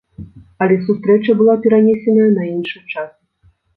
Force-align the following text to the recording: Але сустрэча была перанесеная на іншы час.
Але 0.65 0.77
сустрэча 0.87 1.35
была 1.41 1.55
перанесеная 1.65 2.31
на 2.39 2.43
іншы 2.55 2.79
час. 2.95 3.11